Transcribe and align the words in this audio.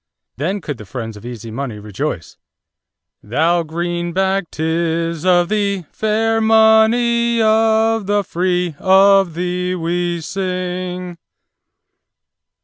Then 0.37 0.61
could 0.61 0.79
the 0.79 0.85
friends 0.87 1.15
of 1.15 1.27
easy 1.27 1.51
money 1.51 1.77
rejoice: 1.77 2.35
"Thou, 3.21 3.61
Greenback, 3.61 4.49
'tis 4.49 5.23
of 5.27 5.47
thee 5.47 5.83
Fair 5.91 6.41
money 6.41 7.39
of 7.39 8.07
the 8.07 8.23
free, 8.23 8.73
Of 8.79 9.35
thee 9.35 9.75
we 9.75 10.19
sing." 10.21 11.19